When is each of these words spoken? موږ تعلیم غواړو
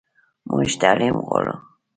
موږ 0.49 0.69
تعلیم 0.81 1.15
غواړو 1.25 1.55